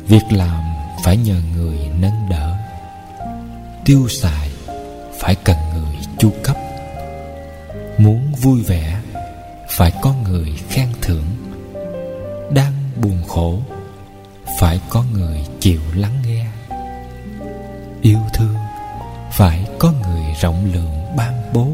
Việc 0.08 0.24
làm 0.30 0.65
phải 1.06 1.16
nhờ 1.16 1.34
người 1.56 1.78
nâng 2.00 2.28
đỡ. 2.30 2.56
Tiêu 3.84 4.08
xài 4.08 4.50
phải 5.20 5.34
cần 5.34 5.56
người 5.74 5.96
chu 6.18 6.30
cấp. 6.42 6.56
Muốn 7.98 8.32
vui 8.40 8.62
vẻ 8.62 9.00
phải 9.68 9.92
có 10.02 10.14
người 10.24 10.52
khen 10.68 10.88
thưởng. 11.02 11.24
Đang 12.50 12.72
buồn 13.02 13.22
khổ 13.28 13.58
phải 14.60 14.80
có 14.88 15.04
người 15.12 15.44
chịu 15.60 15.80
lắng 15.94 16.16
nghe. 16.26 16.46
Yêu 18.02 18.18
thương 18.34 18.56
phải 19.32 19.66
có 19.78 19.92
người 20.02 20.24
rộng 20.40 20.70
lượng 20.72 21.16
ban 21.16 21.52
bố. 21.52 21.68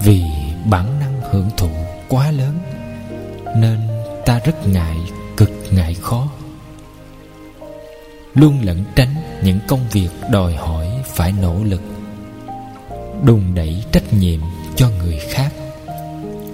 Vì 0.00 0.22
bản 0.70 1.00
năng 1.00 1.20
hưởng 1.30 1.50
thụ 1.56 1.70
quá 2.08 2.30
lớn, 2.30 2.58
nên 3.56 3.78
ta 4.26 4.40
rất 4.44 4.68
ngại 4.68 4.96
cực 5.36 5.50
ngại 5.70 5.94
khó 5.94 6.28
luôn 8.34 8.60
lẩn 8.62 8.84
tránh 8.96 9.14
những 9.42 9.58
công 9.68 9.80
việc 9.92 10.08
đòi 10.30 10.54
hỏi 10.54 10.88
phải 11.06 11.32
nỗ 11.32 11.64
lực 11.64 11.80
đùn 13.24 13.54
đẩy 13.54 13.84
trách 13.92 14.14
nhiệm 14.14 14.40
cho 14.76 14.90
người 14.90 15.18
khác, 15.18 15.52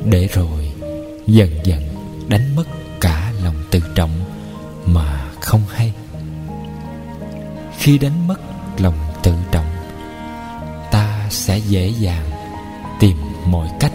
để 0.04 0.28
rồi 0.32 0.72
dần 1.26 1.50
dần 1.64 1.82
đánh 2.28 2.56
mất 2.56 2.64
cả 3.00 3.32
lòng 3.44 3.54
tự 3.70 3.80
trọng 3.94 4.10
mà 4.86 5.30
không 5.40 5.60
hay. 5.68 5.92
Khi 7.78 7.98
đánh 7.98 8.28
mất 8.28 8.40
lòng 8.78 8.98
tự 9.22 9.34
trọng, 9.52 9.70
ta 10.90 11.26
sẽ 11.30 11.58
dễ 11.58 11.88
dàng 11.88 12.30
tìm 13.00 13.16
mọi 13.46 13.68
cách 13.80 13.92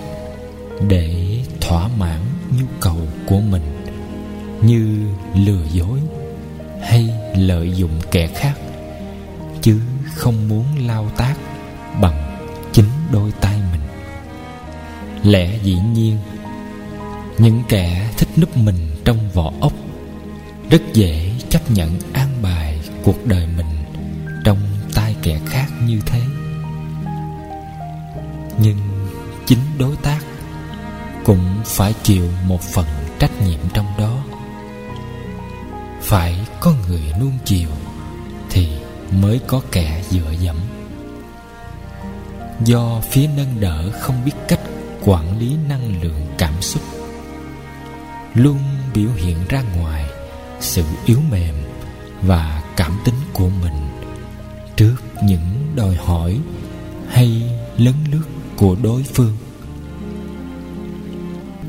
để 0.88 1.40
thỏa 1.62 1.88
mãn 2.00 2.20
nhu 2.60 2.66
cầu 2.80 2.98
của 3.28 3.40
mình, 3.40 3.84
như 4.62 5.08
lừa 5.36 5.66
dối 5.72 6.00
hay 6.82 7.10
lợi 7.36 7.72
dụng 7.72 8.02
kẻ 8.12 8.28
khác, 8.28 8.54
chứ 9.62 9.82
không 10.16 10.48
muốn 10.48 10.66
lao 10.88 11.10
tác 11.18 11.36
bằng 12.02 12.38
chính 12.74 12.90
đôi 13.12 13.32
tay 13.42 13.58
mình. 13.72 13.82
Lẽ 15.24 15.58
dĩ 15.64 15.78
nhiên, 15.94 16.18
những 17.38 17.64
kẻ 17.70 18.10
thích 18.18 18.30
núp 18.38 18.58
mình 18.58 18.96
trong 19.06 19.30
vỏ 19.34 19.52
ốc 19.60 19.74
rất 20.70 20.82
dễ 20.94 21.32
chấp 21.50 21.72
nhận 21.72 22.00
an 22.14 22.28
bài 22.42 22.80
cuộc 23.04 23.26
đời 23.26 23.48
mình 23.58 23.66
trong 24.44 24.58
tay 24.96 25.16
kẻ 25.22 25.40
khác 25.46 25.68
như 25.86 26.00
thế. 26.06 26.22
Nhưng 28.60 28.78
chính 29.46 29.60
đối 29.80 29.96
tác 29.96 30.20
cũng 31.26 31.62
phải 31.66 31.94
chịu 32.04 32.26
một 32.48 32.62
phần 32.62 32.86
trách 33.20 33.42
nhiệm 33.48 33.60
trong 33.74 33.86
đó. 33.98 34.24
Phải 36.02 36.36
có 36.66 36.74
người 36.90 37.02
nuông 37.20 37.38
chiều 37.46 37.70
thì 38.50 38.68
mới 39.22 39.40
có 39.48 39.62
kẻ 39.72 40.04
dựa 40.10 40.32
dẫm. 40.40 40.56
Do 42.66 43.02
phía 43.12 43.28
nâng 43.38 43.60
đỡ 43.60 43.92
không 43.92 44.26
biết 44.26 44.32
cách 44.48 44.60
quản 45.04 45.40
lý 45.40 45.56
năng 45.70 46.02
lượng 46.02 46.26
cảm 46.38 46.62
xúc, 46.62 46.82
luôn 48.34 48.58
biểu 48.94 49.10
hiện 49.16 49.38
ra 49.50 49.64
ngoài 49.78 50.06
sự 50.60 50.84
yếu 51.06 51.20
mềm 51.32 51.56
và 52.22 52.64
cảm 52.76 53.00
tính 53.06 53.16
của 53.34 53.50
mình 53.62 53.90
trước 54.76 54.96
những 55.24 55.74
đòi 55.76 55.96
hỏi 55.96 56.40
hay 57.10 57.42
lấn 57.78 57.96
lướt 58.12 58.26
của 58.56 58.76
đối 58.84 59.04
phương. 59.04 59.38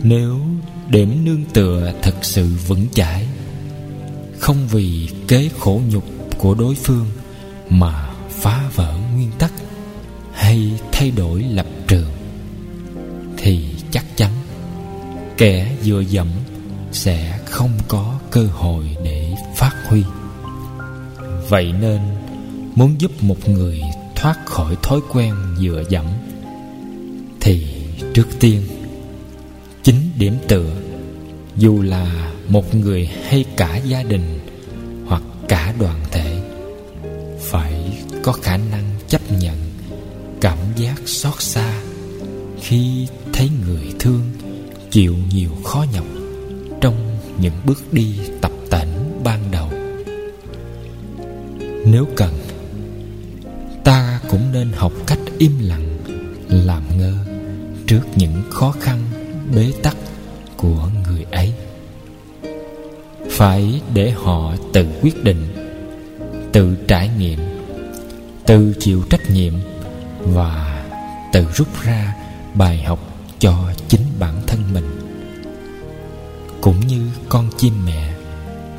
Nếu 0.02 0.40
điểm 0.88 1.24
nương 1.24 1.44
tựa 1.44 1.92
thật 2.02 2.14
sự 2.22 2.48
vững 2.66 2.86
chãi 2.94 3.26
không 4.40 4.68
vì 4.70 5.08
kế 5.28 5.50
khổ 5.58 5.80
nhục 5.88 6.04
của 6.38 6.54
đối 6.54 6.74
phương 6.74 7.06
mà 7.68 8.08
phá 8.30 8.70
vỡ 8.74 8.94
nguyên 9.14 9.30
tắc 9.38 9.52
hay 10.32 10.72
thay 10.92 11.10
đổi 11.10 11.42
lập 11.42 11.66
trường, 11.88 12.10
thì 13.36 13.64
chắc 13.90 14.04
chắn 14.16 14.30
kẻ 15.36 15.76
vừa 15.84 16.00
dẫm 16.00 16.28
sẽ 16.92 17.38
không 17.44 17.70
có 17.88 18.18
cơ 18.30 18.46
hội 18.52 18.96
để 19.04 19.34
phát 19.56 19.72
huy. 19.88 20.02
Vậy 21.48 21.72
nên, 21.80 22.00
muốn 22.74 23.00
giúp 23.00 23.10
một 23.20 23.48
người 23.48 23.80
thoát 24.14 24.46
khỏi 24.46 24.76
thói 24.82 25.00
quen 25.12 25.34
dựa 25.58 25.82
dẫm, 25.88 26.06
thì 27.40 27.66
trước 28.14 28.28
tiên, 28.40 28.62
chính 29.82 30.10
điểm 30.18 30.36
tựa 30.48 30.70
dù 31.56 31.82
là 31.82 32.32
một 32.48 32.74
người 32.74 33.06
hay 33.06 33.44
cả 33.56 33.76
gia 33.76 34.02
đình 34.02 34.40
hoặc 35.06 35.22
cả 35.48 35.74
đoàn 35.80 36.00
thể 36.10 36.40
phải 37.40 38.02
có 38.22 38.32
khả 38.32 38.56
năng 38.56 38.84
chấp 39.08 39.20
nhận 39.40 39.56
cảm 40.40 40.58
giác 40.76 41.02
xót 41.06 41.42
xa 41.42 41.82
khi 42.60 43.06
thấy 43.32 43.50
người 43.66 43.92
thương 43.98 44.22
chịu 44.90 45.14
nhiều 45.30 45.50
khó 45.64 45.84
nhọc 45.92 46.06
trong 46.80 47.18
những 47.40 47.52
bước 47.64 47.92
đi 47.92 48.14
tập 48.40 48.52
tễnh 48.70 48.88
ban 49.24 49.40
đầu. 49.50 49.70
Nếu 51.86 52.06
cần, 52.16 52.34
ta 53.84 54.20
cũng 54.30 54.52
nên 54.52 54.72
học 54.72 54.92
cách 55.06 55.18
im 55.38 55.52
lặng, 55.60 55.98
làm 56.48 56.82
ngơ 56.98 57.14
trước 57.86 58.00
những 58.16 58.42
khó 58.50 58.74
khăn 58.80 59.02
bế 59.54 59.72
tắc 59.82 59.96
của 60.56 60.90
người 61.06 61.24
ấy 61.30 61.52
phải 63.36 63.80
để 63.94 64.10
họ 64.10 64.54
tự 64.72 64.86
quyết 65.02 65.24
định, 65.24 65.46
tự 66.52 66.76
trải 66.88 67.10
nghiệm, 67.18 67.38
tự 68.46 68.74
chịu 68.80 69.02
trách 69.10 69.30
nhiệm 69.30 69.52
và 70.20 70.84
tự 71.32 71.46
rút 71.54 71.68
ra 71.82 72.14
bài 72.54 72.82
học 72.82 72.98
cho 73.38 73.72
chính 73.88 74.00
bản 74.18 74.42
thân 74.46 74.60
mình. 74.74 74.84
Cũng 76.60 76.80
như 76.80 77.10
con 77.28 77.50
chim 77.58 77.72
mẹ, 77.86 78.14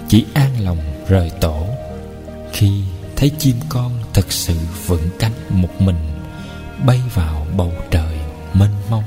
chỉ 0.07 0.25
an 0.33 0.51
lòng 0.59 0.79
rời 1.07 1.31
tổ 1.41 1.65
khi 2.53 2.83
thấy 3.15 3.31
chim 3.39 3.55
con 3.69 3.91
thực 4.13 4.31
sự 4.31 4.55
vững 4.87 5.09
cánh 5.19 5.33
một 5.49 5.81
mình 5.81 5.99
bay 6.85 7.01
vào 7.13 7.47
bầu 7.57 7.71
trời 7.91 8.17
mênh 8.53 8.75
mông. 8.89 9.03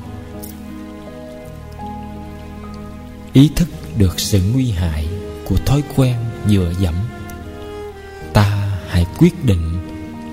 Ý 3.33 3.51
thức 3.57 3.69
được 3.99 4.21
sự 4.21 4.41
nguy 4.53 4.71
hại 4.71 5.10
của 5.51 5.57
thói 5.67 5.83
quen 5.97 6.17
dựa 6.47 6.73
dẫm. 6.79 6.95
Ta 8.33 8.79
hãy 8.89 9.07
quyết 9.19 9.45
định 9.45 9.79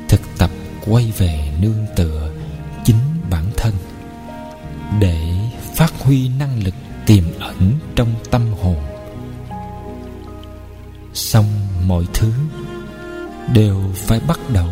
thực 0.10 0.21
tập 0.38 0.49
quay 0.86 1.13
về 1.17 1.51
nương 1.62 1.86
tựa 1.95 2.32
chính 2.84 2.99
bản 3.30 3.45
thân 3.58 3.73
để 4.99 5.38
phát 5.75 5.93
huy 5.99 6.30
năng 6.30 6.63
lực 6.63 6.73
tiềm 7.06 7.23
ẩn 7.39 7.73
trong 7.95 8.10
tâm 8.32 8.41
hồn. 8.62 8.77
Xong 11.13 11.45
mọi 11.88 12.03
thứ 12.13 12.32
đều 13.53 13.82
phải 13.95 14.19
bắt 14.27 14.39
đầu 14.53 14.69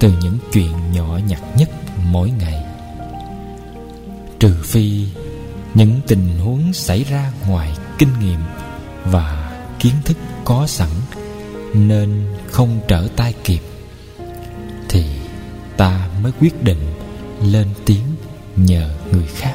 từ 0.00 0.12
những 0.22 0.38
chuyện 0.52 0.92
nhỏ 0.92 1.18
nhặt 1.28 1.40
nhất 1.56 1.70
mỗi 2.10 2.30
ngày. 2.30 2.64
Trừ 4.38 4.54
phi 4.64 5.06
những 5.74 6.00
tình 6.06 6.38
huống 6.38 6.72
xảy 6.72 7.04
ra 7.04 7.32
ngoài 7.48 7.72
kinh 7.98 8.18
nghiệm 8.20 8.40
và 9.04 9.45
kiến 9.86 9.94
thức 10.04 10.16
có 10.44 10.66
sẵn 10.66 10.88
nên 11.74 12.24
không 12.50 12.80
trở 12.88 13.08
tay 13.16 13.34
kịp, 13.44 13.60
thì 14.88 15.04
ta 15.76 16.08
mới 16.22 16.32
quyết 16.40 16.64
định 16.64 16.78
lên 17.42 17.66
tiếng 17.84 18.04
nhờ 18.56 18.90
người 19.12 19.26
khác. 19.26 19.54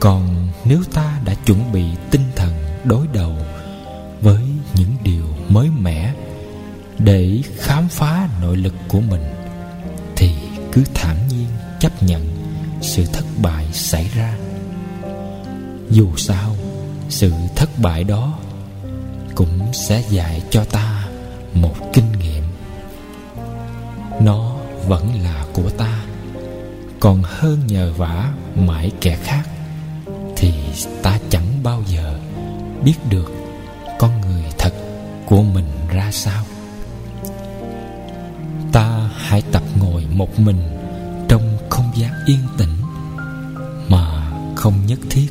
Còn 0.00 0.48
nếu 0.64 0.82
ta 0.92 1.20
đã 1.24 1.34
chuẩn 1.34 1.72
bị 1.72 1.84
tinh 2.10 2.24
thần 2.36 2.52
đối 2.84 3.06
đầu 3.06 3.36
với 4.20 4.42
những 4.74 4.96
điều 5.02 5.24
mới 5.48 5.68
mẻ 5.80 6.14
để 6.98 7.42
khám 7.56 7.88
phá 7.88 8.28
nội 8.42 8.56
lực 8.56 8.74
của 8.88 9.00
mình, 9.00 9.22
thì 10.16 10.30
cứ 10.72 10.84
thản 10.94 11.28
nhiên 11.28 11.46
chấp 11.80 12.02
nhận 12.02 12.26
sự 12.80 13.04
thất 13.12 13.24
bại 13.42 13.66
xảy 13.72 14.10
ra. 14.14 14.36
Dù 15.90 16.16
sao 16.16 16.56
sự 17.12 17.32
thất 17.56 17.70
bại 17.78 18.04
đó 18.04 18.38
cũng 19.34 19.72
sẽ 19.72 20.02
dạy 20.10 20.42
cho 20.50 20.64
ta 20.64 21.08
một 21.54 21.74
kinh 21.92 22.12
nghiệm. 22.12 22.44
Nó 24.20 24.56
vẫn 24.88 25.22
là 25.22 25.44
của 25.52 25.70
ta, 25.70 26.04
còn 27.00 27.22
hơn 27.24 27.66
nhờ 27.66 27.92
vả 27.96 28.32
mãi 28.54 28.90
kẻ 29.00 29.16
khác 29.22 29.42
thì 30.36 30.52
ta 31.02 31.18
chẳng 31.30 31.62
bao 31.62 31.82
giờ 31.88 32.18
biết 32.84 32.94
được 33.10 33.32
con 33.98 34.20
người 34.20 34.44
thật 34.58 34.72
của 35.26 35.42
mình 35.42 35.68
ra 35.88 36.08
sao. 36.12 36.44
Ta 38.72 39.10
hãy 39.16 39.42
tập 39.52 39.62
ngồi 39.80 40.06
một 40.12 40.38
mình 40.38 40.78
trong 41.28 41.58
không 41.70 41.90
gian 41.94 42.12
yên 42.26 42.40
tĩnh 42.58 42.76
mà 43.88 44.30
không 44.56 44.74
nhất 44.86 44.98
thiết 45.10 45.28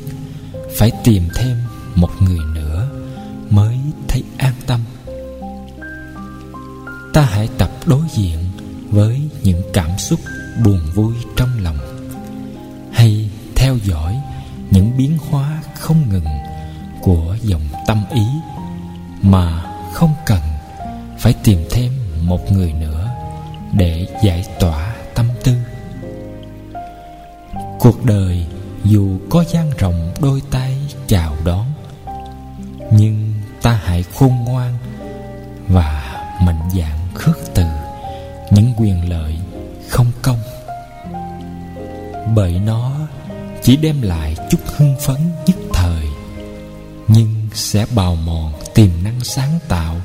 phải 0.78 0.90
tìm 1.04 1.28
thêm 1.34 1.56
một 1.94 2.10
người 2.20 2.44
nữa 2.54 2.88
mới 3.50 3.78
thấy 4.08 4.22
an 4.38 4.54
tâm. 4.66 4.80
Ta 7.12 7.22
hãy 7.22 7.48
tập 7.58 7.70
đối 7.86 8.02
diện 8.10 8.38
với 8.90 9.20
những 9.42 9.62
cảm 9.72 9.98
xúc 9.98 10.20
buồn 10.64 10.80
vui 10.94 11.14
trong 11.36 11.48
lòng. 11.62 11.78
Hay 12.92 13.30
theo 13.56 13.76
dõi 13.84 14.20
những 14.70 14.96
biến 14.96 15.18
hóa 15.30 15.62
không 15.74 16.08
ngừng 16.10 16.26
của 17.02 17.36
dòng 17.42 17.68
tâm 17.86 18.04
ý 18.14 18.26
mà 19.22 19.62
không 19.92 20.14
cần 20.26 20.40
phải 21.18 21.34
tìm 21.44 21.58
thêm 21.70 21.92
một 22.22 22.52
người 22.52 22.72
nữa 22.72 23.10
để 23.72 24.06
giải 24.24 24.44
tỏa 24.60 24.94
tâm 25.14 25.26
tư. 25.44 25.52
Cuộc 27.78 28.04
đời 28.04 28.46
dù 28.84 29.18
có 29.30 29.44
gian 29.52 29.70
rộng 29.78 30.14
đôi 30.20 30.42
tay 30.50 30.76
chào 31.06 31.36
đón 31.44 31.71
nhưng 32.98 33.32
ta 33.62 33.80
hãy 33.84 34.04
khôn 34.14 34.32
ngoan 34.44 34.78
và 35.68 36.20
mạnh 36.42 36.68
dạn 36.78 36.98
khước 37.14 37.38
từ 37.54 37.64
những 38.50 38.72
quyền 38.78 39.10
lợi 39.10 39.38
không 39.88 40.12
công. 40.22 40.38
Bởi 42.34 42.60
nó 42.66 42.92
chỉ 43.62 43.76
đem 43.76 44.02
lại 44.02 44.36
chút 44.50 44.58
hưng 44.76 44.94
phấn 45.00 45.16
nhất 45.46 45.56
thời, 45.74 46.06
nhưng 47.08 47.48
sẽ 47.54 47.86
bào 47.94 48.14
mòn 48.14 48.52
tiềm 48.74 48.90
năng 49.04 49.20
sáng 49.20 49.58
tạo 49.68 49.96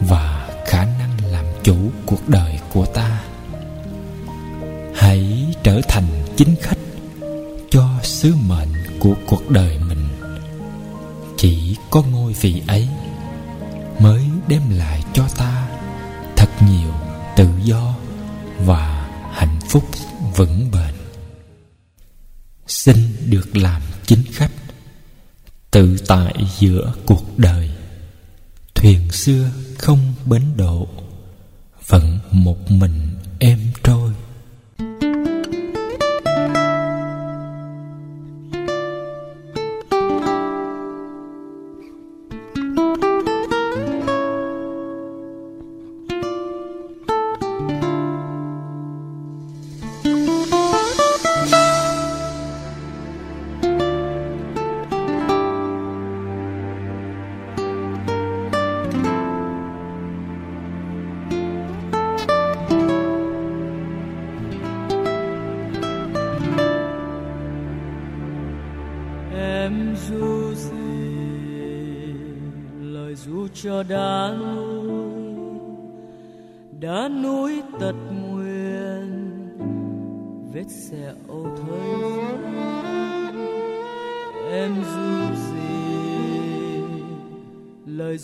và 0.00 0.48
khả 0.66 0.84
năng 0.84 1.32
làm 1.32 1.44
chủ 1.62 1.76
cuộc 2.06 2.28
đời 2.28 2.58
của 2.72 2.86
ta. 2.86 3.20
Hãy 4.94 5.46
trở 5.62 5.80
thành 5.88 6.06
chính 6.36 6.54
khách 6.62 6.78
cho 7.70 7.88
sứ 8.02 8.34
mệnh 8.48 8.98
của 9.00 9.14
cuộc 9.26 9.50
đời 9.50 9.78
mình 9.88 9.95
chỉ 11.36 11.76
có 11.90 12.02
ngôi 12.02 12.32
vị 12.32 12.62
ấy 12.66 12.88
mới 13.98 14.24
đem 14.48 14.62
lại 14.70 15.02
cho 15.12 15.28
ta 15.36 15.68
thật 16.36 16.48
nhiều 16.68 16.92
tự 17.36 17.48
do 17.62 17.94
và 18.58 19.08
hạnh 19.32 19.58
phúc 19.68 19.84
vững 20.36 20.70
bền. 20.70 20.94
Xin 22.66 22.96
được 23.26 23.56
làm 23.56 23.82
chính 24.06 24.22
khách, 24.32 24.52
tự 25.70 25.96
tại 26.08 26.34
giữa 26.58 26.92
cuộc 27.06 27.38
đời. 27.38 27.70
Thuyền 28.74 29.10
xưa 29.10 29.50
không 29.78 30.14
bến 30.26 30.42
độ 30.56 30.88
vẫn 31.86 32.18
một 32.30 32.70
mình 32.70 33.16
em 33.38 33.58
trôi. 33.82 34.12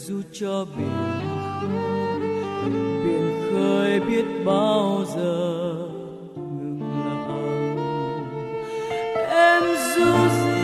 Du 0.09 0.23
cho 0.33 0.65
biển 0.77 0.89
khơi 1.61 2.21
biển 3.05 3.51
khơi 3.51 4.01
biết 4.01 4.25
bao 4.45 5.05
giờ 5.17 5.75
ngừng 6.37 6.81
lặng 7.07 7.77
em 9.31 9.63
du 9.97 10.13
gì, 10.45 10.61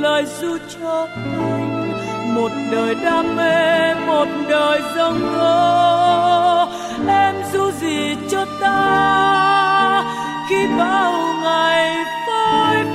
lời 0.00 0.24
du 0.40 0.58
cho 0.68 1.08
anh, 1.14 1.92
một 2.34 2.50
đời 2.72 2.94
đam 2.94 3.36
mê, 3.36 3.94
một 3.94 4.28
đời 4.48 4.80
dông 4.96 5.20
tố 5.20 6.68
em 7.08 7.34
du 7.52 7.70
gì 7.70 8.16
cho 8.30 8.44
ta, 8.60 10.04
khi 10.48 10.66
bao 10.78 11.34
ngày 11.42 12.04
phôi 12.26 12.93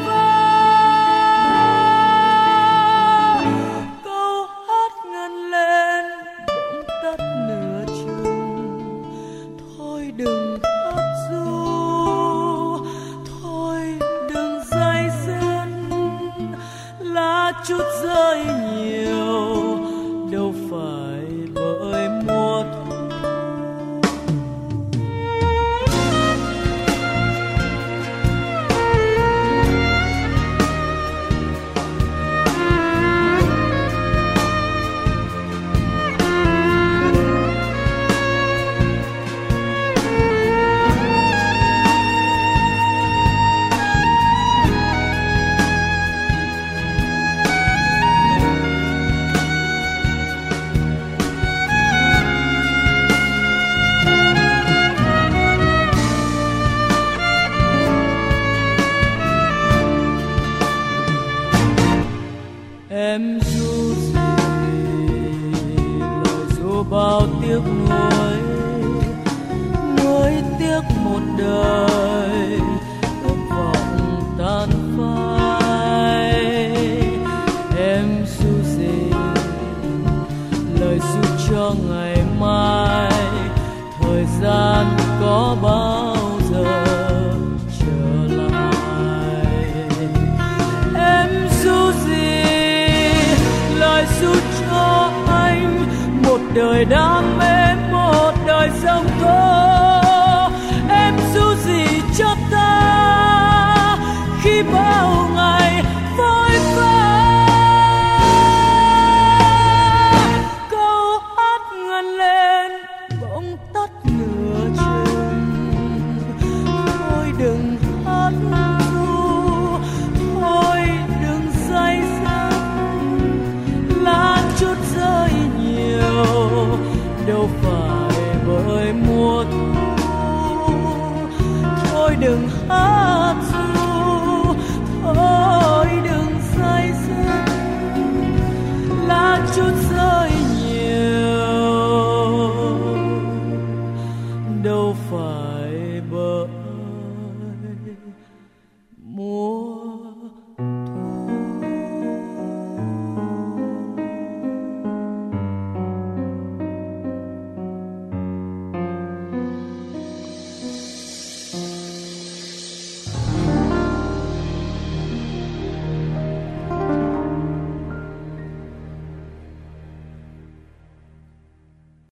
đời 96.79 96.85
đam 96.85 97.28